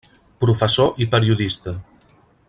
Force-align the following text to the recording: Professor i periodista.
Professor 0.43 0.89
i 1.05 1.09
periodista. 1.13 1.75